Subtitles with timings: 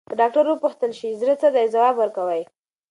[0.09, 2.43] که ډاکټر وپوښتل شي، زړه څه دی، ځواب ورکوي.